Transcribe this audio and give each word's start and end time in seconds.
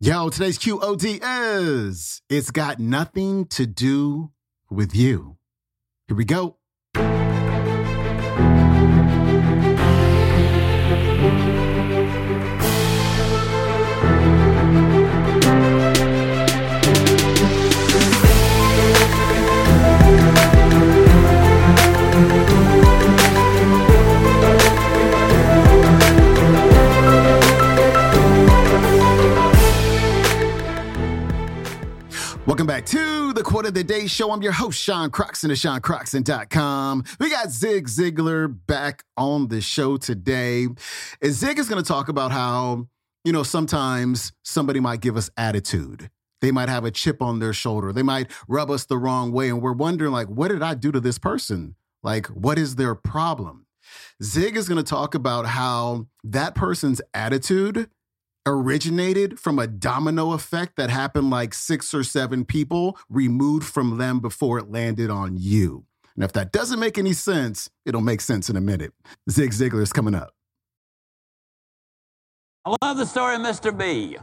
Yo, 0.00 0.28
today's 0.28 0.60
QOD 0.60 1.20
is 1.24 2.22
It's 2.28 2.52
Got 2.52 2.78
Nothing 2.78 3.46
to 3.46 3.66
Do 3.66 4.30
with 4.70 4.94
You. 4.94 5.38
Here 6.06 6.16
we 6.16 6.24
go. 6.24 6.58
Quote 33.48 33.64
of 33.64 33.72
the 33.72 33.82
Day 33.82 34.06
Show. 34.06 34.30
I'm 34.30 34.42
your 34.42 34.52
host, 34.52 34.78
Sean 34.78 35.08
Croxton 35.08 35.50
of 35.50 35.56
SeanCroxton.com. 35.56 37.02
We 37.18 37.30
got 37.30 37.48
Zig 37.48 37.88
Ziglar 37.88 38.54
back 38.66 39.04
on 39.16 39.48
the 39.48 39.62
show 39.62 39.96
today. 39.96 40.66
And 41.22 41.32
Zig 41.32 41.58
is 41.58 41.66
going 41.66 41.82
to 41.82 41.88
talk 41.88 42.10
about 42.10 42.30
how, 42.30 42.88
you 43.24 43.32
know, 43.32 43.42
sometimes 43.42 44.32
somebody 44.44 44.80
might 44.80 45.00
give 45.00 45.16
us 45.16 45.30
attitude. 45.38 46.10
They 46.42 46.50
might 46.50 46.68
have 46.68 46.84
a 46.84 46.90
chip 46.90 47.22
on 47.22 47.38
their 47.38 47.54
shoulder. 47.54 47.90
They 47.90 48.02
might 48.02 48.30
rub 48.48 48.70
us 48.70 48.84
the 48.84 48.98
wrong 48.98 49.32
way. 49.32 49.48
And 49.48 49.62
we're 49.62 49.72
wondering, 49.72 50.12
like, 50.12 50.28
what 50.28 50.48
did 50.48 50.62
I 50.62 50.74
do 50.74 50.92
to 50.92 51.00
this 51.00 51.18
person? 51.18 51.74
Like, 52.02 52.26
what 52.26 52.58
is 52.58 52.76
their 52.76 52.94
problem? 52.94 53.64
Zig 54.22 54.58
is 54.58 54.68
going 54.68 54.76
to 54.76 54.88
talk 54.88 55.14
about 55.14 55.46
how 55.46 56.06
that 56.22 56.54
person's 56.54 57.00
attitude 57.14 57.88
originated 58.46 59.38
from 59.38 59.58
a 59.58 59.66
domino 59.66 60.32
effect 60.32 60.76
that 60.76 60.90
happened 60.90 61.30
like 61.30 61.54
six 61.54 61.92
or 61.92 62.02
seven 62.02 62.44
people 62.44 62.98
removed 63.08 63.64
from 63.64 63.98
them 63.98 64.20
before 64.20 64.58
it 64.58 64.70
landed 64.70 65.10
on 65.10 65.36
you. 65.36 65.84
And 66.14 66.24
if 66.24 66.32
that 66.32 66.50
doesn't 66.50 66.80
make 66.80 66.98
any 66.98 67.12
sense, 67.12 67.70
it'll 67.86 68.00
make 68.00 68.20
sense 68.20 68.50
in 68.50 68.56
a 68.56 68.60
minute. 68.60 68.92
Zig 69.30 69.50
Ziglar 69.50 69.82
is 69.82 69.92
coming 69.92 70.14
up. 70.14 70.32
I 72.64 72.74
love 72.82 72.96
the 72.96 73.06
story 73.06 73.36
of 73.36 73.40
Mr. 73.40 73.76
B. 73.76 74.16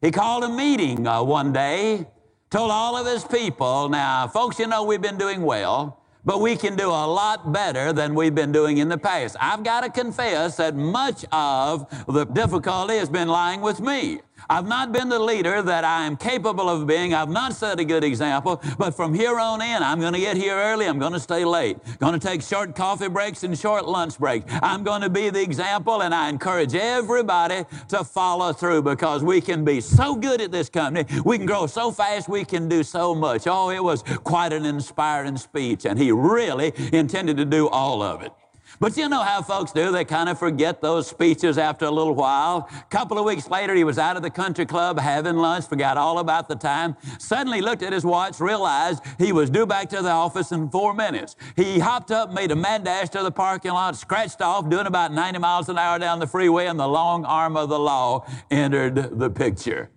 He 0.00 0.10
called 0.10 0.44
a 0.44 0.48
meeting 0.48 1.06
uh, 1.06 1.22
one 1.22 1.52
day, 1.52 2.06
told 2.50 2.70
all 2.70 2.96
of 2.96 3.06
his 3.06 3.24
people, 3.24 3.88
now, 3.88 4.28
folks, 4.28 4.58
you 4.58 4.66
know 4.66 4.84
we've 4.84 5.02
been 5.02 5.18
doing 5.18 5.42
well 5.42 6.03
but 6.24 6.40
we 6.40 6.56
can 6.56 6.76
do 6.76 6.88
a 6.88 7.06
lot 7.06 7.52
better 7.52 7.92
than 7.92 8.14
we've 8.14 8.34
been 8.34 8.52
doing 8.52 8.78
in 8.78 8.88
the 8.88 8.98
past. 8.98 9.36
I've 9.40 9.62
got 9.62 9.82
to 9.82 9.90
confess 9.90 10.56
that 10.56 10.74
much 10.74 11.24
of 11.30 11.86
the 12.06 12.24
difficulty 12.24 12.96
has 12.96 13.08
been 13.08 13.28
lying 13.28 13.60
with 13.60 13.80
me. 13.80 14.20
I've 14.48 14.66
not 14.66 14.92
been 14.92 15.08
the 15.08 15.18
leader 15.18 15.62
that 15.62 15.84
I 15.84 16.04
am 16.04 16.16
capable 16.16 16.68
of 16.68 16.86
being. 16.86 17.14
I've 17.14 17.30
not 17.30 17.54
set 17.54 17.80
a 17.80 17.84
good 17.84 18.04
example. 18.04 18.62
But 18.78 18.92
from 18.92 19.14
here 19.14 19.38
on 19.38 19.62
in, 19.62 19.82
I'm 19.82 20.00
going 20.00 20.12
to 20.12 20.20
get 20.20 20.36
here 20.36 20.56
early. 20.56 20.86
I'm 20.86 20.98
going 20.98 21.12
to 21.12 21.20
stay 21.20 21.44
late. 21.44 21.78
Going 21.98 22.18
to 22.18 22.24
take 22.24 22.42
short 22.42 22.74
coffee 22.74 23.08
breaks 23.08 23.42
and 23.44 23.58
short 23.58 23.86
lunch 23.86 24.18
breaks. 24.18 24.52
I'm 24.62 24.82
going 24.82 25.02
to 25.02 25.10
be 25.10 25.30
the 25.30 25.42
example, 25.42 26.02
and 26.02 26.14
I 26.14 26.28
encourage 26.28 26.74
everybody 26.74 27.64
to 27.88 28.04
follow 28.04 28.52
through 28.52 28.82
because 28.82 29.22
we 29.22 29.40
can 29.40 29.64
be 29.64 29.80
so 29.80 30.14
good 30.14 30.40
at 30.40 30.52
this 30.52 30.68
company. 30.68 31.06
We 31.24 31.38
can 31.38 31.46
grow 31.46 31.66
so 31.66 31.90
fast. 31.90 32.28
We 32.28 32.44
can 32.44 32.68
do 32.68 32.82
so 32.82 33.14
much. 33.14 33.46
Oh, 33.46 33.70
it 33.70 33.82
was 33.82 34.02
quite 34.24 34.52
an 34.52 34.64
inspiring 34.64 35.36
speech, 35.36 35.86
and 35.86 35.98
he 35.98 36.12
really 36.12 36.72
intended 36.92 37.36
to 37.38 37.44
do 37.44 37.68
all 37.68 38.02
of 38.02 38.22
it. 38.22 38.32
But 38.80 38.96
you 38.96 39.08
know 39.08 39.22
how 39.22 39.42
folks 39.42 39.72
do. 39.72 39.92
They 39.92 40.04
kind 40.04 40.28
of 40.28 40.38
forget 40.38 40.80
those 40.80 41.06
speeches 41.06 41.58
after 41.58 41.84
a 41.84 41.90
little 41.90 42.14
while. 42.14 42.68
A 42.72 42.84
couple 42.90 43.18
of 43.18 43.24
weeks 43.24 43.48
later, 43.48 43.74
he 43.74 43.84
was 43.84 43.98
out 43.98 44.16
of 44.16 44.22
the 44.22 44.30
country 44.30 44.66
club 44.66 44.98
having 44.98 45.36
lunch, 45.36 45.66
forgot 45.66 45.96
all 45.96 46.18
about 46.18 46.48
the 46.48 46.56
time. 46.56 46.96
Suddenly 47.18 47.60
looked 47.60 47.82
at 47.82 47.92
his 47.92 48.04
watch, 48.04 48.40
realized 48.40 49.02
he 49.18 49.32
was 49.32 49.50
due 49.50 49.66
back 49.66 49.88
to 49.90 50.02
the 50.02 50.10
office 50.10 50.52
in 50.52 50.68
four 50.70 50.94
minutes. 50.94 51.36
He 51.56 51.78
hopped 51.78 52.10
up, 52.10 52.32
made 52.32 52.50
a 52.50 52.56
mad 52.56 52.84
dash 52.84 53.10
to 53.10 53.22
the 53.22 53.30
parking 53.30 53.72
lot, 53.72 53.96
scratched 53.96 54.42
off, 54.42 54.68
doing 54.68 54.86
about 54.86 55.12
90 55.12 55.38
miles 55.38 55.68
an 55.68 55.78
hour 55.78 55.98
down 55.98 56.18
the 56.18 56.26
freeway, 56.26 56.66
and 56.66 56.78
the 56.78 56.88
long 56.88 57.24
arm 57.24 57.56
of 57.56 57.68
the 57.68 57.78
law 57.78 58.26
entered 58.50 59.18
the 59.18 59.30
picture. 59.30 59.90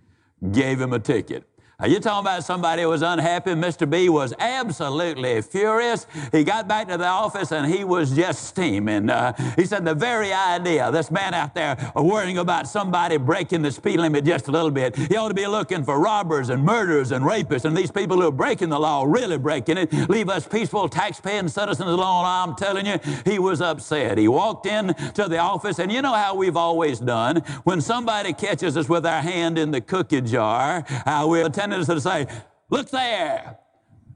Gave 0.51 0.79
him 0.79 0.93
a 0.93 0.99
ticket. 0.99 1.49
Are 1.79 1.87
you 1.87 1.99
talking 1.99 2.21
about 2.21 2.43
somebody 2.43 2.81
who 2.81 2.89
was 2.89 3.03
unhappy? 3.03 3.51
Mr. 3.51 3.87
B 3.87 4.09
was 4.09 4.33
absolutely 4.39 5.39
furious. 5.43 6.07
He 6.31 6.43
got 6.43 6.67
back 6.67 6.87
to 6.87 6.97
the 6.97 7.05
office 7.05 7.51
and 7.51 7.71
he 7.71 7.83
was 7.83 8.15
just 8.15 8.45
steaming. 8.45 9.11
Uh, 9.11 9.33
he 9.55 9.63
said, 9.63 9.85
The 9.85 9.93
very 9.93 10.33
idea, 10.33 10.89
this 10.89 11.11
man 11.11 11.35
out 11.35 11.53
there 11.53 11.77
worrying 11.93 12.39
about 12.39 12.67
somebody 12.67 13.17
breaking 13.17 13.61
the 13.61 13.69
speed 13.69 13.99
limit 13.99 14.25
just 14.25 14.47
a 14.47 14.51
little 14.51 14.71
bit, 14.71 14.95
he 14.95 15.15
ought 15.17 15.27
to 15.27 15.35
be 15.35 15.45
looking 15.45 15.83
for 15.83 15.99
robbers 15.99 16.49
and 16.49 16.63
murderers 16.63 17.11
and 17.11 17.23
rapists 17.23 17.63
and 17.63 17.77
these 17.77 17.91
people 17.91 18.19
who 18.19 18.29
are 18.29 18.31
breaking 18.31 18.69
the 18.69 18.79
law, 18.79 19.03
really 19.03 19.37
breaking 19.37 19.77
it, 19.77 19.93
leave 20.09 20.29
us 20.29 20.47
peaceful 20.47 20.89
tax-paying 20.89 21.47
citizens 21.47 21.91
alone. 21.91 22.25
I'm 22.25 22.55
telling 22.55 22.87
you, 22.87 22.97
he 23.23 23.37
was 23.37 23.61
upset. 23.61 24.17
He 24.17 24.27
walked 24.27 24.65
in 24.65 24.95
to 25.13 25.27
the 25.27 25.37
office, 25.37 25.77
and 25.77 25.91
you 25.91 26.01
know 26.01 26.15
how 26.15 26.33
we've 26.33 26.57
always 26.57 26.97
done 26.97 27.43
when 27.65 27.81
somebody 27.81 28.33
catches 28.33 28.75
us 28.77 28.89
with 28.89 29.05
our 29.05 29.21
hand 29.21 29.59
in 29.59 29.69
the 29.69 29.79
cookie 29.79 30.21
jar, 30.21 30.83
how 31.05 31.27
we 31.27 31.43
attend 31.71 31.87
tendency 31.87 31.93
to 31.93 32.01
say, 32.01 32.41
Look 32.69 32.89
there. 32.89 33.57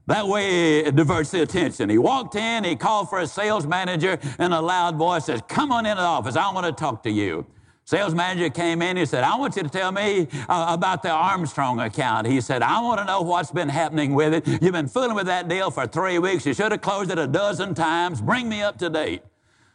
That 0.06 0.26
way 0.26 0.80
it 0.80 0.96
diverts 0.96 1.30
the 1.30 1.42
attention. 1.42 1.88
He 1.88 1.96
walked 1.96 2.34
in, 2.34 2.64
he 2.64 2.74
called 2.74 3.08
for 3.08 3.20
a 3.20 3.26
sales 3.26 3.66
manager 3.66 4.18
in 4.38 4.52
a 4.52 4.60
loud 4.60 4.96
voice, 4.96 5.26
says, 5.26 5.40
Come 5.48 5.70
on 5.72 5.86
into 5.86 6.02
the 6.02 6.06
office, 6.06 6.36
I 6.36 6.52
want 6.52 6.66
to 6.66 6.72
talk 6.72 7.02
to 7.04 7.10
you. 7.10 7.46
Sales 7.84 8.14
manager 8.14 8.48
came 8.48 8.80
in, 8.80 8.96
he 8.96 9.04
said, 9.06 9.24
I 9.24 9.36
want 9.36 9.56
you 9.56 9.62
to 9.62 9.68
tell 9.68 9.90
me 9.90 10.28
uh, 10.48 10.66
about 10.68 11.02
the 11.02 11.10
Armstrong 11.10 11.80
account. 11.80 12.26
He 12.26 12.40
said, 12.40 12.62
I 12.62 12.80
want 12.80 13.00
to 13.00 13.04
know 13.04 13.22
what's 13.22 13.50
been 13.50 13.68
happening 13.68 14.14
with 14.14 14.34
it. 14.34 14.62
You've 14.62 14.72
been 14.72 14.88
fooling 14.88 15.14
with 15.14 15.26
that 15.26 15.48
deal 15.48 15.70
for 15.70 15.86
three 15.86 16.18
weeks. 16.18 16.46
You 16.46 16.54
should 16.54 16.70
have 16.72 16.80
closed 16.80 17.10
it 17.10 17.18
a 17.18 17.26
dozen 17.26 17.74
times. 17.74 18.20
Bring 18.20 18.48
me 18.48 18.62
up 18.62 18.78
to 18.78 18.88
date. 18.88 19.22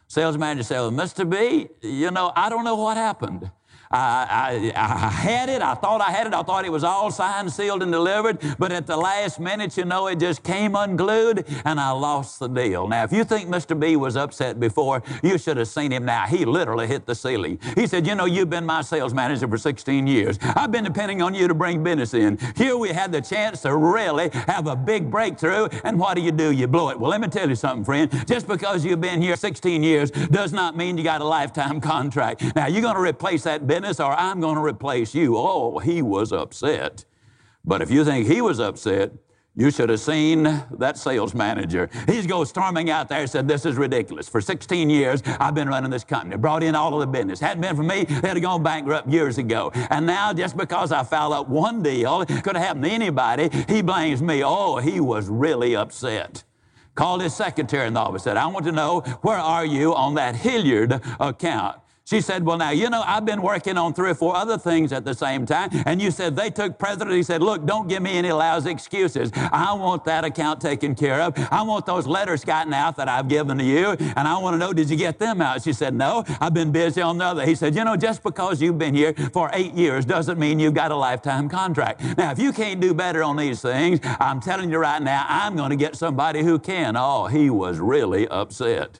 Sales 0.06 0.38
manager 0.38 0.62
said, 0.62 0.80
well, 0.80 0.90
Mr. 0.90 1.28
B, 1.28 1.68
you 1.86 2.10
know, 2.10 2.32
I 2.34 2.48
don't 2.48 2.64
know 2.64 2.76
what 2.76 2.96
happened. 2.96 3.50
I, 3.90 4.72
I, 4.74 5.06
I, 5.06 5.10
had 5.10 5.48
it. 5.48 5.62
I 5.62 5.74
thought 5.74 6.00
I 6.00 6.10
had 6.10 6.26
it. 6.26 6.34
I 6.34 6.42
thought 6.42 6.64
it 6.64 6.72
was 6.72 6.84
all 6.84 7.10
signed, 7.10 7.50
sealed, 7.50 7.82
and 7.82 7.90
delivered. 7.90 8.38
But 8.58 8.70
at 8.70 8.86
the 8.86 8.96
last 8.96 9.40
minute, 9.40 9.76
you 9.76 9.84
know, 9.84 10.08
it 10.08 10.20
just 10.20 10.42
came 10.42 10.76
unglued 10.76 11.46
and 11.64 11.80
I 11.80 11.90
lost 11.92 12.38
the 12.38 12.48
deal. 12.48 12.86
Now, 12.86 13.04
if 13.04 13.12
you 13.12 13.24
think 13.24 13.48
Mr. 13.48 13.78
B 13.78 13.96
was 13.96 14.16
upset 14.16 14.60
before, 14.60 15.02
you 15.22 15.38
should 15.38 15.56
have 15.56 15.68
seen 15.68 15.90
him 15.90 16.04
now. 16.04 16.26
He 16.26 16.44
literally 16.44 16.86
hit 16.86 17.06
the 17.06 17.14
ceiling. 17.14 17.58
He 17.74 17.86
said, 17.86 18.06
You 18.06 18.14
know, 18.14 18.26
you've 18.26 18.50
been 18.50 18.66
my 18.66 18.82
sales 18.82 19.14
manager 19.14 19.48
for 19.48 19.56
16 19.56 20.06
years. 20.06 20.38
I've 20.42 20.70
been 20.70 20.84
depending 20.84 21.22
on 21.22 21.34
you 21.34 21.48
to 21.48 21.54
bring 21.54 21.82
business 21.82 22.12
in. 22.12 22.38
Here 22.56 22.76
we 22.76 22.90
had 22.90 23.10
the 23.10 23.22
chance 23.22 23.62
to 23.62 23.74
really 23.74 24.28
have 24.32 24.66
a 24.66 24.76
big 24.76 25.10
breakthrough. 25.10 25.68
And 25.84 25.98
what 25.98 26.14
do 26.14 26.22
you 26.22 26.32
do? 26.32 26.52
You 26.52 26.66
blow 26.66 26.90
it. 26.90 27.00
Well, 27.00 27.10
let 27.10 27.22
me 27.22 27.28
tell 27.28 27.48
you 27.48 27.54
something, 27.54 27.84
friend. 27.84 28.10
Just 28.28 28.46
because 28.46 28.84
you've 28.84 29.00
been 29.00 29.22
here 29.22 29.36
16 29.36 29.82
years 29.82 30.10
does 30.10 30.52
not 30.52 30.76
mean 30.76 30.98
you 30.98 31.04
got 31.04 31.22
a 31.22 31.24
lifetime 31.24 31.80
contract. 31.80 32.44
Now, 32.54 32.66
you're 32.66 32.82
going 32.82 32.96
to 32.96 33.00
replace 33.00 33.44
that 33.44 33.66
business 33.66 33.77
business 33.80 34.00
or 34.00 34.12
I'm 34.12 34.40
going 34.40 34.56
to 34.56 34.62
replace 34.62 35.14
you. 35.14 35.36
Oh, 35.36 35.78
he 35.78 36.02
was 36.02 36.32
upset. 36.32 37.04
But 37.64 37.80
if 37.80 37.90
you 37.90 38.04
think 38.04 38.26
he 38.26 38.40
was 38.40 38.58
upset, 38.58 39.12
you 39.54 39.70
should 39.70 39.88
have 39.88 40.00
seen 40.00 40.44
that 40.78 40.96
sales 40.96 41.34
manager. 41.34 41.90
He's 42.06 42.26
go 42.26 42.44
storming 42.44 42.90
out 42.90 43.08
there 43.08 43.20
and 43.20 43.30
said, 43.30 43.48
This 43.48 43.66
is 43.66 43.76
ridiculous. 43.76 44.28
For 44.28 44.40
16 44.40 44.88
years, 44.90 45.22
I've 45.40 45.54
been 45.54 45.68
running 45.68 45.90
this 45.90 46.04
company, 46.04 46.36
brought 46.36 46.62
in 46.62 46.74
all 46.74 46.94
of 46.94 47.00
the 47.00 47.06
business. 47.06 47.40
Hadn't 47.40 47.60
been 47.60 47.76
for 47.76 47.82
me, 47.82 48.04
they'd 48.04 48.28
have 48.28 48.42
gone 48.42 48.62
bankrupt 48.62 49.08
years 49.08 49.38
ago. 49.38 49.70
And 49.90 50.06
now, 50.06 50.32
just 50.32 50.56
because 50.56 50.92
I 50.92 51.02
fouled 51.02 51.32
up 51.32 51.48
one 51.48 51.82
deal, 51.82 52.24
could 52.24 52.56
have 52.56 52.64
happened 52.66 52.84
to 52.84 52.90
anybody, 52.90 53.48
he 53.68 53.82
blames 53.82 54.22
me. 54.22 54.42
Oh, 54.44 54.76
he 54.76 55.00
was 55.00 55.28
really 55.28 55.74
upset. 55.74 56.44
Called 56.94 57.22
his 57.22 57.34
secretary 57.34 57.86
in 57.86 57.94
the 57.94 58.00
office, 58.00 58.24
said, 58.24 58.36
I 58.36 58.46
want 58.46 58.64
to 58.66 58.72
know, 58.72 59.00
where 59.22 59.38
are 59.38 59.64
you 59.64 59.94
on 59.94 60.14
that 60.14 60.34
Hilliard 60.36 61.00
account? 61.20 61.78
She 62.08 62.22
said, 62.22 62.46
Well, 62.46 62.56
now, 62.56 62.70
you 62.70 62.88
know, 62.88 63.02
I've 63.06 63.26
been 63.26 63.42
working 63.42 63.76
on 63.76 63.92
three 63.92 64.08
or 64.08 64.14
four 64.14 64.34
other 64.34 64.56
things 64.56 64.94
at 64.94 65.04
the 65.04 65.12
same 65.12 65.44
time. 65.44 65.68
And 65.84 66.00
you 66.00 66.10
said 66.10 66.36
they 66.36 66.48
took 66.48 66.78
precedent. 66.78 67.14
He 67.14 67.22
said, 67.22 67.42
Look, 67.42 67.66
don't 67.66 67.86
give 67.86 68.00
me 68.02 68.12
any 68.12 68.32
lousy 68.32 68.70
excuses. 68.70 69.30
I 69.34 69.74
want 69.74 70.06
that 70.06 70.24
account 70.24 70.58
taken 70.58 70.94
care 70.94 71.20
of. 71.20 71.34
I 71.50 71.60
want 71.60 71.84
those 71.84 72.06
letters 72.06 72.46
gotten 72.46 72.72
out 72.72 72.96
that 72.96 73.10
I've 73.10 73.28
given 73.28 73.58
to 73.58 73.64
you. 73.64 73.88
And 74.16 74.26
I 74.26 74.38
want 74.38 74.54
to 74.54 74.58
know, 74.58 74.72
did 74.72 74.88
you 74.88 74.96
get 74.96 75.18
them 75.18 75.42
out? 75.42 75.62
She 75.62 75.74
said, 75.74 75.94
No, 75.94 76.24
I've 76.40 76.54
been 76.54 76.72
busy 76.72 77.02
on 77.02 77.18
the 77.18 77.26
other. 77.26 77.44
He 77.44 77.54
said, 77.54 77.74
You 77.74 77.84
know, 77.84 77.94
just 77.94 78.22
because 78.22 78.62
you've 78.62 78.78
been 78.78 78.94
here 78.94 79.12
for 79.34 79.50
eight 79.52 79.74
years 79.74 80.06
doesn't 80.06 80.38
mean 80.38 80.58
you've 80.58 80.72
got 80.72 80.90
a 80.90 80.96
lifetime 80.96 81.46
contract. 81.46 82.00
Now, 82.16 82.30
if 82.30 82.38
you 82.38 82.54
can't 82.54 82.80
do 82.80 82.94
better 82.94 83.22
on 83.22 83.36
these 83.36 83.60
things, 83.60 84.00
I'm 84.18 84.40
telling 84.40 84.70
you 84.70 84.78
right 84.78 85.02
now, 85.02 85.26
I'm 85.28 85.56
going 85.56 85.70
to 85.70 85.76
get 85.76 85.94
somebody 85.94 86.42
who 86.42 86.58
can. 86.58 86.96
Oh, 86.96 87.26
he 87.26 87.50
was 87.50 87.78
really 87.80 88.26
upset. 88.28 88.98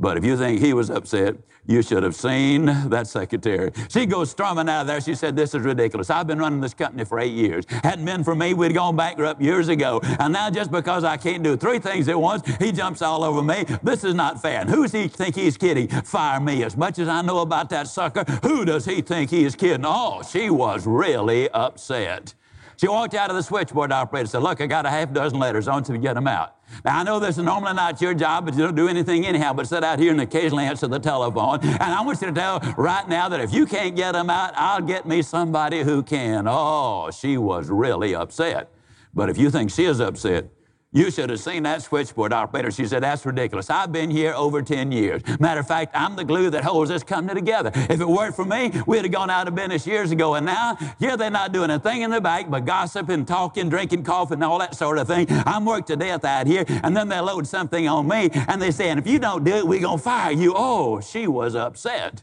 But 0.00 0.16
if 0.16 0.24
you 0.24 0.36
think 0.36 0.60
he 0.60 0.72
was 0.72 0.88
upset, 0.88 1.36
you 1.66 1.82
should 1.82 2.02
have 2.02 2.14
seen 2.14 2.64
that 2.64 3.06
secretary. 3.06 3.70
She 3.90 4.06
goes 4.06 4.30
storming 4.30 4.66
out 4.68 4.80
of 4.82 4.86
there. 4.86 5.00
She 5.02 5.14
said, 5.14 5.36
This 5.36 5.54
is 5.54 5.60
ridiculous. 5.60 6.08
I've 6.08 6.26
been 6.26 6.38
running 6.38 6.60
this 6.62 6.72
company 6.72 7.04
for 7.04 7.20
eight 7.20 7.34
years. 7.34 7.66
Hadn't 7.68 8.06
been 8.06 8.24
for 8.24 8.34
me, 8.34 8.54
we'd 8.54 8.72
gone 8.72 8.96
bankrupt 8.96 9.42
years 9.42 9.68
ago. 9.68 10.00
And 10.18 10.32
now, 10.32 10.48
just 10.48 10.70
because 10.70 11.04
I 11.04 11.18
can't 11.18 11.42
do 11.42 11.56
three 11.58 11.78
things 11.78 12.08
at 12.08 12.18
once, 12.18 12.42
he 12.56 12.72
jumps 12.72 13.02
all 13.02 13.22
over 13.22 13.42
me. 13.42 13.64
This 13.82 14.02
is 14.02 14.14
not 14.14 14.40
fair. 14.40 14.62
And 14.62 14.70
who 14.70 14.82
does 14.82 14.92
he 14.92 15.06
think 15.06 15.36
he's 15.36 15.58
kidding? 15.58 15.88
Fire 15.88 16.40
me. 16.40 16.64
As 16.64 16.78
much 16.78 16.98
as 16.98 17.06
I 17.06 17.20
know 17.20 17.40
about 17.40 17.68
that 17.70 17.86
sucker, 17.86 18.24
who 18.42 18.64
does 18.64 18.86
he 18.86 19.02
think 19.02 19.30
he 19.30 19.44
is 19.44 19.54
kidding? 19.54 19.84
Oh, 19.86 20.22
she 20.22 20.48
was 20.48 20.86
really 20.86 21.50
upset. 21.50 22.34
She 22.80 22.88
walked 22.88 23.12
out 23.12 23.28
of 23.28 23.36
the 23.36 23.42
switchboard 23.42 23.92
operator 23.92 24.22
and 24.22 24.30
said, 24.30 24.42
Look, 24.42 24.62
I 24.62 24.66
got 24.66 24.86
a 24.86 24.88
half 24.88 25.12
dozen 25.12 25.38
letters 25.38 25.68
I 25.68 25.74
want 25.74 25.88
you 25.88 25.94
to 25.96 26.00
get 26.00 26.14
them 26.14 26.26
out. 26.26 26.56
Now, 26.82 27.00
I 27.00 27.02
know 27.02 27.18
this 27.18 27.36
is 27.36 27.44
normally 27.44 27.74
not 27.74 28.00
your 28.00 28.14
job, 28.14 28.46
but 28.46 28.54
you 28.54 28.62
don't 28.62 28.74
do 28.74 28.88
anything 28.88 29.26
anyhow 29.26 29.52
but 29.52 29.68
sit 29.68 29.84
out 29.84 29.98
here 29.98 30.12
and 30.12 30.20
occasionally 30.22 30.64
answer 30.64 30.88
the 30.88 30.98
telephone. 30.98 31.60
And 31.60 31.82
I 31.82 32.00
want 32.00 32.22
you 32.22 32.28
to 32.28 32.32
tell 32.32 32.60
right 32.78 33.06
now 33.06 33.28
that 33.28 33.38
if 33.38 33.52
you 33.52 33.66
can't 33.66 33.94
get 33.94 34.12
them 34.12 34.30
out, 34.30 34.54
I'll 34.56 34.80
get 34.80 35.06
me 35.06 35.20
somebody 35.20 35.82
who 35.82 36.02
can. 36.02 36.46
Oh, 36.48 37.10
she 37.10 37.36
was 37.36 37.68
really 37.68 38.14
upset. 38.14 38.70
But 39.12 39.28
if 39.28 39.36
you 39.36 39.50
think 39.50 39.70
she 39.70 39.84
is 39.84 40.00
upset, 40.00 40.48
you 40.92 41.10
should 41.10 41.30
have 41.30 41.38
seen 41.38 41.62
that 41.62 41.82
switchboard 41.82 42.32
operator. 42.32 42.70
She 42.70 42.86
said, 42.86 43.02
That's 43.02 43.24
ridiculous. 43.24 43.70
I've 43.70 43.92
been 43.92 44.10
here 44.10 44.32
over 44.34 44.60
10 44.60 44.90
years. 44.90 45.22
Matter 45.38 45.60
of 45.60 45.68
fact, 45.68 45.94
I'm 45.94 46.16
the 46.16 46.24
glue 46.24 46.50
that 46.50 46.64
holds 46.64 46.90
this 46.90 47.04
company 47.04 47.40
together. 47.40 47.70
If 47.74 48.00
it 48.00 48.08
weren't 48.08 48.34
for 48.34 48.44
me, 48.44 48.72
we'd 48.86 49.04
have 49.04 49.12
gone 49.12 49.30
out 49.30 49.46
of 49.46 49.54
business 49.54 49.86
years 49.86 50.10
ago. 50.10 50.34
And 50.34 50.46
now, 50.46 50.76
here 50.98 51.16
they're 51.16 51.30
not 51.30 51.52
doing 51.52 51.70
a 51.70 51.78
thing 51.78 52.02
in 52.02 52.10
the 52.10 52.20
back 52.20 52.50
but 52.50 52.64
gossiping, 52.64 53.24
talking, 53.24 53.68
drinking 53.68 54.02
coffee, 54.02 54.34
and 54.34 54.42
all 54.42 54.58
that 54.58 54.74
sort 54.74 54.98
of 54.98 55.06
thing. 55.06 55.26
I'm 55.30 55.64
worked 55.64 55.88
to 55.88 55.96
death 55.96 56.24
out 56.24 56.48
here. 56.48 56.64
And 56.82 56.96
then 56.96 57.08
they 57.08 57.20
load 57.20 57.46
something 57.46 57.86
on 57.86 58.08
me 58.08 58.30
and 58.32 58.60
they 58.60 58.72
say, 58.72 58.90
And 58.90 58.98
if 58.98 59.06
you 59.06 59.20
don't 59.20 59.44
do 59.44 59.54
it, 59.56 59.66
we're 59.66 59.80
going 59.80 59.98
to 59.98 60.02
fire 60.02 60.32
you. 60.32 60.54
Oh, 60.56 61.00
she 61.00 61.28
was 61.28 61.54
upset. 61.54 62.22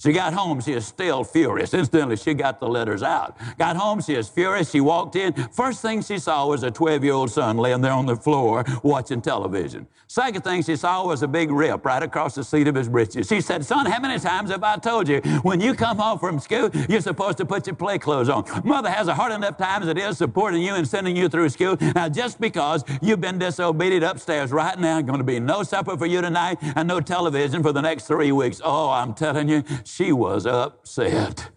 She 0.00 0.12
got 0.12 0.32
home, 0.32 0.60
she 0.60 0.74
is 0.74 0.86
still 0.86 1.24
furious. 1.24 1.74
Instantly, 1.74 2.14
she 2.14 2.32
got 2.32 2.60
the 2.60 2.68
letters 2.68 3.02
out. 3.02 3.36
Got 3.58 3.74
home, 3.74 4.00
she 4.00 4.14
is 4.14 4.28
furious. 4.28 4.70
She 4.70 4.80
walked 4.80 5.16
in. 5.16 5.32
First 5.50 5.82
thing 5.82 6.02
she 6.02 6.20
saw 6.20 6.46
was 6.46 6.62
a 6.62 6.70
12 6.70 7.02
year 7.02 7.14
old 7.14 7.32
son 7.32 7.56
laying 7.56 7.80
there 7.80 7.90
on 7.90 8.06
the 8.06 8.14
floor 8.14 8.64
watching 8.84 9.20
television. 9.20 9.88
Second 10.06 10.42
thing 10.42 10.62
she 10.62 10.76
saw 10.76 11.04
was 11.04 11.24
a 11.24 11.28
big 11.28 11.50
rip 11.50 11.84
right 11.84 12.02
across 12.02 12.36
the 12.36 12.44
seat 12.44 12.68
of 12.68 12.76
his 12.76 12.88
breeches. 12.88 13.26
She 13.26 13.40
said, 13.40 13.64
Son, 13.64 13.86
how 13.86 13.98
many 13.98 14.20
times 14.20 14.50
have 14.50 14.62
I 14.62 14.76
told 14.76 15.08
you 15.08 15.20
when 15.42 15.60
you 15.60 15.74
come 15.74 15.98
home 15.98 16.20
from 16.20 16.38
school, 16.38 16.70
you're 16.88 17.00
supposed 17.00 17.36
to 17.38 17.44
put 17.44 17.66
your 17.66 17.74
play 17.74 17.98
clothes 17.98 18.28
on? 18.28 18.44
Mother 18.64 18.90
has 18.90 19.08
a 19.08 19.14
hard 19.14 19.32
enough 19.32 19.58
time 19.58 19.82
as 19.82 19.88
it 19.88 19.98
is 19.98 20.16
supporting 20.16 20.62
you 20.62 20.76
and 20.76 20.86
sending 20.86 21.16
you 21.16 21.28
through 21.28 21.48
school. 21.48 21.76
Now, 21.96 22.08
just 22.08 22.40
because 22.40 22.84
you've 23.02 23.20
been 23.20 23.38
disobedient 23.38 24.04
upstairs 24.04 24.52
right 24.52 24.78
now, 24.78 25.00
going 25.02 25.18
to 25.18 25.24
be 25.24 25.40
no 25.40 25.64
supper 25.64 25.96
for 25.96 26.06
you 26.06 26.20
tonight 26.20 26.58
and 26.62 26.86
no 26.86 27.00
television 27.00 27.62
for 27.64 27.72
the 27.72 27.82
next 27.82 28.06
three 28.06 28.30
weeks. 28.30 28.60
Oh, 28.64 28.90
I'm 28.90 29.12
telling 29.12 29.48
you, 29.48 29.64
she 29.88 30.12
was 30.12 30.46
upset. 30.46 31.50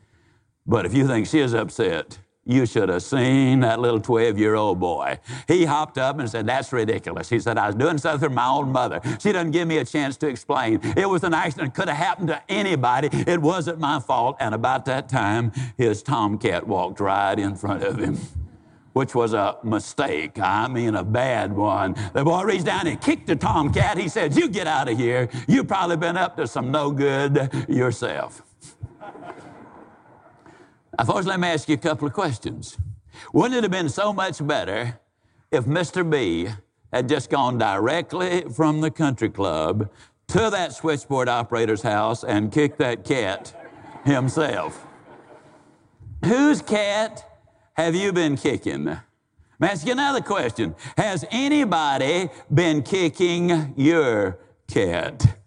But 0.65 0.85
if 0.85 0.93
you 0.93 1.07
think 1.07 1.27
she 1.27 1.39
is 1.39 1.53
upset, 1.53 2.19
you 2.43 2.65
should 2.65 2.89
have 2.89 3.03
seen 3.03 3.59
that 3.59 3.79
little 3.79 3.99
12 3.99 4.37
year 4.37 4.55
old 4.55 4.79
boy. 4.79 5.19
He 5.47 5.65
hopped 5.65 5.97
up 5.97 6.19
and 6.19 6.29
said, 6.29 6.47
That's 6.47 6.73
ridiculous. 6.73 7.29
He 7.29 7.39
said, 7.39 7.57
I 7.57 7.67
was 7.67 7.75
doing 7.75 7.97
something 7.97 8.29
for 8.29 8.33
my 8.33 8.47
own 8.47 8.71
mother. 8.71 8.99
She 9.19 9.31
doesn't 9.31 9.51
give 9.51 9.67
me 9.67 9.77
a 9.77 9.85
chance 9.85 10.17
to 10.17 10.27
explain. 10.27 10.79
It 10.97 11.07
was 11.07 11.23
an 11.23 11.33
accident. 11.33 11.75
Could 11.75 11.87
have 11.87 11.97
happened 11.97 12.29
to 12.29 12.41
anybody. 12.49 13.09
It 13.11 13.41
wasn't 13.41 13.79
my 13.79 13.99
fault. 13.99 14.37
And 14.39 14.55
about 14.55 14.85
that 14.85 15.07
time, 15.07 15.51
his 15.77 16.01
tomcat 16.01 16.67
walked 16.67 16.99
right 16.99 17.37
in 17.37 17.55
front 17.55 17.83
of 17.83 17.99
him 17.99 18.17
which 18.93 19.15
was 19.15 19.33
a 19.33 19.57
mistake. 19.63 20.39
I 20.39 20.67
mean, 20.67 20.95
a 20.95 21.03
bad 21.03 21.53
one. 21.53 21.95
The 22.13 22.23
boy 22.23 22.43
reached 22.43 22.65
down 22.65 22.87
and 22.87 22.99
kicked 22.99 23.27
the 23.27 23.35
tomcat. 23.35 23.97
He 23.97 24.09
said, 24.09 24.35
You 24.35 24.49
get 24.49 24.67
out 24.67 24.89
of 24.89 24.97
here. 24.97 25.29
You've 25.47 25.67
probably 25.67 25.97
been 25.97 26.17
up 26.17 26.35
to 26.37 26.47
some 26.47 26.71
no 26.71 26.91
good 26.91 27.65
yourself. 27.67 28.41
I 30.99 31.05
first 31.05 31.27
let 31.27 31.39
me 31.39 31.47
ask 31.47 31.69
you 31.69 31.75
a 31.75 31.77
couple 31.77 32.07
of 32.07 32.13
questions. 32.13 32.77
Wouldn't 33.33 33.55
it 33.55 33.63
have 33.63 33.71
been 33.71 33.89
so 33.89 34.11
much 34.11 34.45
better 34.45 34.99
if 35.51 35.65
Mr. 35.65 36.07
B 36.07 36.49
had 36.91 37.07
just 37.07 37.29
gone 37.29 37.57
directly 37.57 38.41
from 38.53 38.81
the 38.81 38.91
country 38.91 39.29
club 39.29 39.89
to 40.27 40.49
that 40.49 40.73
switchboard 40.73 41.29
operator's 41.29 41.81
house 41.81 42.23
and 42.23 42.51
kicked 42.51 42.77
that 42.79 43.05
cat 43.05 43.53
himself? 44.03 44.85
Whose 46.25 46.61
cat 46.61 47.30
have 47.81 47.95
you 47.95 48.13
been 48.13 48.37
kicking? 48.37 48.85
Let 48.85 48.99
me 49.59 49.67
ask 49.67 49.85
you 49.87 49.93
another 49.93 50.21
question. 50.21 50.75
Has 50.97 51.25
anybody 51.31 52.29
been 52.53 52.83
kicking 52.83 53.73
your 53.75 54.37
cat? 54.67 55.39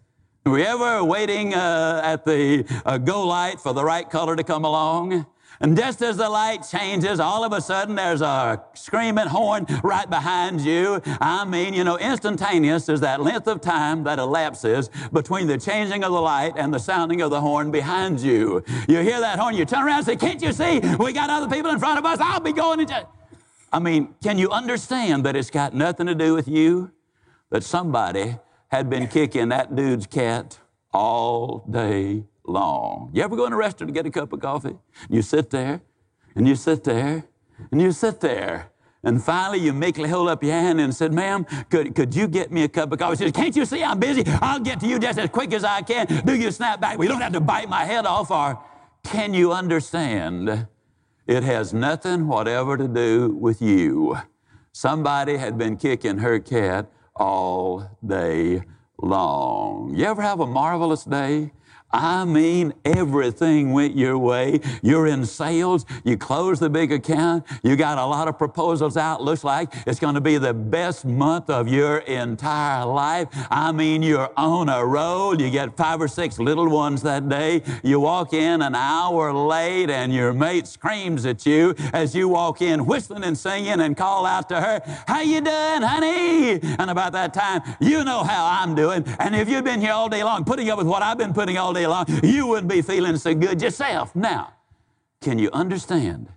Were 0.45 0.59
you 0.59 0.65
ever 0.65 1.01
waiting 1.01 1.53
uh, 1.53 2.01
at 2.03 2.25
the 2.25 2.65
uh, 2.85 2.97
go 2.97 3.25
light 3.25 3.61
for 3.61 3.73
the 3.73 3.85
right 3.85 4.09
color 4.09 4.35
to 4.35 4.43
come 4.43 4.65
along? 4.65 5.25
And 5.59 5.77
just 5.77 6.01
as 6.01 6.17
the 6.17 6.29
light 6.29 6.65
changes, 6.69 7.19
all 7.19 7.43
of 7.43 7.53
a 7.53 7.61
sudden 7.61 7.95
there's 7.95 8.21
a 8.21 8.63
screaming 8.73 9.27
horn 9.27 9.65
right 9.83 10.09
behind 10.09 10.61
you. 10.61 11.01
I 11.05 11.45
mean, 11.45 11.73
you 11.73 11.83
know, 11.83 11.97
instantaneous 11.97 12.89
is 12.89 13.01
that 13.01 13.21
length 13.21 13.47
of 13.47 13.61
time 13.61 14.03
that 14.03 14.19
elapses 14.19 14.89
between 15.13 15.47
the 15.47 15.57
changing 15.57 16.03
of 16.03 16.11
the 16.11 16.21
light 16.21 16.53
and 16.57 16.73
the 16.73 16.79
sounding 16.79 17.21
of 17.21 17.29
the 17.29 17.41
horn 17.41 17.71
behind 17.71 18.19
you. 18.19 18.63
You 18.87 18.99
hear 18.99 19.19
that 19.19 19.39
horn, 19.39 19.55
you 19.55 19.65
turn 19.65 19.83
around 19.83 19.97
and 19.97 20.05
say, 20.05 20.15
Can't 20.15 20.41
you 20.41 20.51
see? 20.51 20.81
We 20.99 21.13
got 21.13 21.29
other 21.29 21.53
people 21.53 21.71
in 21.71 21.79
front 21.79 21.99
of 21.99 22.05
us. 22.05 22.19
I'll 22.19 22.39
be 22.39 22.53
going 22.53 22.79
into. 22.81 23.07
I 23.71 23.79
mean, 23.79 24.15
can 24.23 24.37
you 24.37 24.49
understand 24.51 25.25
that 25.25 25.35
it's 25.35 25.49
got 25.49 25.73
nothing 25.73 26.07
to 26.07 26.15
do 26.15 26.33
with 26.33 26.47
you? 26.47 26.91
That 27.49 27.63
somebody 27.63 28.37
had 28.69 28.89
been 28.89 29.07
kicking 29.07 29.49
that 29.49 29.75
dude's 29.75 30.07
cat 30.07 30.59
all 30.93 31.65
day 31.69 32.23
long. 32.47 33.09
You 33.13 33.23
ever 33.23 33.35
go 33.35 33.45
in 33.45 33.53
a 33.53 33.57
restaurant 33.57 33.89
to 33.89 33.93
get 33.93 34.05
a 34.05 34.11
cup 34.11 34.33
of 34.33 34.39
coffee? 34.39 34.77
You 35.09 35.21
sit 35.21 35.49
there, 35.49 35.81
and 36.35 36.47
you 36.47 36.55
sit 36.55 36.83
there, 36.83 37.25
and 37.71 37.81
you 37.81 37.91
sit 37.91 38.21
there. 38.21 38.71
And 39.03 39.23
finally, 39.23 39.59
you 39.59 39.71
meekly 39.71 40.09
hold 40.09 40.29
up 40.29 40.43
your 40.43 40.53
hand 40.53 40.81
and 40.81 40.93
said, 40.93 41.13
Ma'am, 41.13 41.45
could, 41.69 41.93
could 41.93 42.15
you 42.15 42.27
get 42.27 42.51
me 42.51 42.63
a 42.63 42.67
cup 42.67 42.91
of 42.91 42.97
coffee? 42.97 43.17
She 43.17 43.23
says, 43.25 43.31
Can't 43.33 43.55
you 43.55 43.65
see 43.65 43.83
I'm 43.83 43.99
busy? 43.99 44.23
I'll 44.41 44.59
get 44.59 44.79
to 44.79 44.87
you 44.87 44.97
just 44.97 45.19
as 45.19 45.29
quick 45.29 45.53
as 45.53 45.63
I 45.63 45.83
can. 45.83 46.07
Do 46.25 46.35
you 46.35 46.49
snap 46.49 46.81
back? 46.81 46.97
We 46.97 47.07
don't 47.07 47.21
have 47.21 47.33
to 47.33 47.39
bite 47.39 47.69
my 47.69 47.85
head 47.85 48.07
off. 48.07 48.31
Or 48.31 48.59
can 49.03 49.35
you 49.35 49.53
understand? 49.53 50.67
It 51.27 51.43
has 51.43 51.73
nothing 51.73 52.27
whatever 52.27 52.77
to 52.77 52.87
do 52.87 53.29
with 53.29 53.61
you. 53.61 54.17
Somebody 54.71 55.37
had 55.37 55.57
been 55.57 55.77
kicking 55.77 56.17
her 56.17 56.39
cat 56.39 56.91
all 57.15 57.97
day 58.05 58.63
long. 58.97 59.93
You 59.95 60.05
ever 60.05 60.21
have 60.21 60.39
a 60.39 60.45
marvelous 60.47 61.03
day? 61.03 61.51
I 61.91 62.25
mean, 62.25 62.73
everything 62.83 63.71
went 63.71 63.95
your 63.95 64.17
way. 64.17 64.59
You're 64.81 65.07
in 65.07 65.25
sales, 65.25 65.85
you 66.03 66.17
close 66.17 66.59
the 66.59 66.69
big 66.69 66.91
account, 66.91 67.45
you 67.63 67.77
got 67.77 67.97
a 67.97 68.05
lot 68.05 68.27
of 68.27 68.37
proposals 68.37 68.97
out. 68.97 69.21
Looks 69.21 69.45
like 69.45 69.73
it's 69.87 69.99
going 69.99 70.15
to 70.15 70.21
be 70.21 70.37
the 70.37 70.53
best 70.53 71.05
month 71.05 71.49
of 71.49 71.69
your 71.69 71.99
entire 71.99 72.85
life. 72.85 73.29
I 73.49 73.71
mean, 73.71 74.03
you're 74.03 74.29
on 74.35 74.67
a 74.67 74.83
roll. 74.85 75.39
You 75.39 75.49
get 75.49 75.77
five 75.77 76.01
or 76.01 76.09
six 76.09 76.37
little 76.37 76.67
ones 76.67 77.01
that 77.03 77.29
day. 77.29 77.61
You 77.81 78.01
walk 78.01 78.33
in 78.33 78.61
an 78.61 78.75
hour 78.75 79.31
late, 79.31 79.89
and 79.89 80.13
your 80.13 80.33
mate 80.33 80.67
screams 80.67 81.25
at 81.25 81.45
you 81.45 81.75
as 81.93 82.13
you 82.13 82.27
walk 82.27 82.61
in, 82.61 82.85
whistling 82.85 83.23
and 83.23 83.37
singing, 83.37 83.79
and 83.79 83.95
call 83.95 84.25
out 84.25 84.49
to 84.49 84.59
her, 84.59 84.81
"How 85.07 85.21
you 85.21 85.39
doing, 85.39 85.81
honey?" 85.81 86.59
And 86.77 86.89
about 86.89 87.13
that 87.13 87.33
time, 87.33 87.61
you 87.79 88.03
know 88.03 88.23
how 88.23 88.45
I'm 88.61 88.75
doing. 88.75 89.05
And 89.19 89.33
if 89.33 89.47
you've 89.47 89.63
been 89.63 89.79
here 89.79 89.93
all 89.93 90.09
day 90.09 90.23
long, 90.25 90.43
putting 90.43 90.69
up 90.69 90.77
with 90.77 90.87
what 90.87 91.01
I've 91.01 91.17
been 91.17 91.33
putting 91.33 91.57
all 91.65 91.73
day 91.73 91.87
long, 91.87 92.05
you 92.23 92.45
wouldn't 92.45 92.67
be 92.67 92.83
feeling 92.83 93.17
so 93.17 93.33
good 93.33 93.59
yourself. 93.59 94.15
Now, 94.15 94.53
can 95.19 95.39
you 95.39 95.49
understand? 95.51 96.29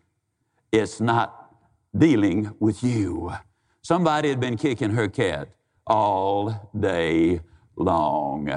It's 0.73 1.00
not 1.02 1.54
dealing 1.97 2.54
with 2.58 2.82
you. 2.82 3.32
Somebody 3.82 4.30
had 4.30 4.40
been 4.40 4.56
kicking 4.56 4.90
her 4.90 5.06
cat 5.08 5.49
all 5.87 6.70
day 6.78 7.40
long. 7.76 8.49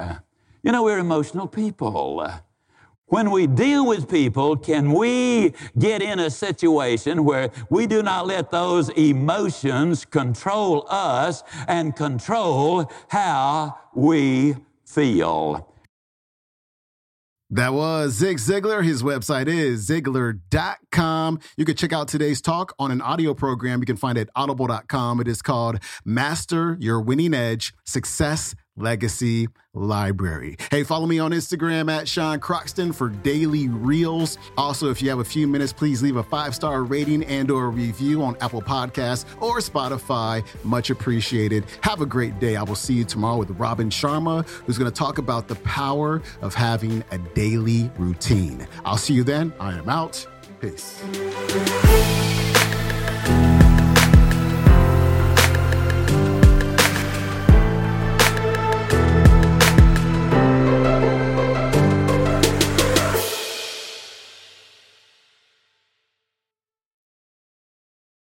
You 0.62 0.72
know, 0.72 0.82
we're 0.82 0.98
emotional 0.98 1.46
people. 1.46 2.26
When 3.06 3.30
we 3.30 3.46
deal 3.46 3.86
with 3.86 4.08
people, 4.08 4.56
can 4.56 4.92
we 4.92 5.52
get 5.78 6.00
in 6.00 6.18
a 6.18 6.30
situation 6.30 7.24
where 7.24 7.50
we 7.68 7.86
do 7.86 8.02
not 8.02 8.26
let 8.26 8.50
those 8.50 8.88
emotions 8.90 10.06
control 10.06 10.86
us 10.88 11.42
and 11.68 11.94
control 11.94 12.90
how 13.08 13.78
we 13.94 14.56
feel? 14.86 15.71
That 17.52 17.74
was 17.74 18.14
Zig 18.14 18.38
Ziglar. 18.38 18.82
His 18.82 19.02
website 19.02 19.46
is 19.46 19.86
Ziglar.com. 19.86 21.38
You 21.58 21.66
can 21.66 21.76
check 21.76 21.92
out 21.92 22.08
today's 22.08 22.40
talk 22.40 22.74
on 22.78 22.90
an 22.90 23.02
audio 23.02 23.34
program 23.34 23.80
you 23.80 23.84
can 23.84 23.98
find 23.98 24.16
at 24.16 24.30
audible.com. 24.34 25.20
It 25.20 25.28
is 25.28 25.42
called 25.42 25.78
Master 26.02 26.78
Your 26.80 26.98
Winning 26.98 27.34
Edge 27.34 27.74
Success 27.84 28.54
Legacy 28.76 29.48
Library. 29.74 30.56
Hey, 30.70 30.82
follow 30.82 31.06
me 31.06 31.18
on 31.18 31.32
Instagram 31.32 31.90
at 31.90 32.06
Sean 32.08 32.40
Croxton 32.40 32.92
for 32.92 33.08
daily 33.08 33.68
reels. 33.68 34.38
Also, 34.56 34.90
if 34.90 35.02
you 35.02 35.08
have 35.10 35.18
a 35.18 35.24
few 35.24 35.46
minutes, 35.46 35.72
please 35.72 36.02
leave 36.02 36.16
a 36.16 36.22
five-star 36.22 36.84
rating 36.84 37.24
and 37.24 37.50
or 37.50 37.70
review 37.70 38.22
on 38.22 38.36
Apple 38.40 38.62
Podcasts 38.62 39.24
or 39.40 39.58
Spotify. 39.58 40.44
Much 40.64 40.90
appreciated. 40.90 41.64
Have 41.82 42.00
a 42.00 42.06
great 42.06 42.38
day. 42.38 42.56
I 42.56 42.62
will 42.62 42.74
see 42.74 42.94
you 42.94 43.04
tomorrow 43.04 43.38
with 43.38 43.50
Robin 43.52 43.90
Sharma, 43.90 44.48
who's 44.48 44.78
going 44.78 44.90
to 44.90 44.96
talk 44.96 45.18
about 45.18 45.48
the 45.48 45.56
power 45.56 46.22
of 46.40 46.54
having 46.54 47.04
a 47.10 47.18
daily 47.18 47.90
routine. 47.98 48.66
I'll 48.84 48.96
see 48.96 49.14
you 49.14 49.24
then. 49.24 49.52
I 49.60 49.72
am 49.78 49.88
out. 49.88 50.26
Peace. 50.60 51.02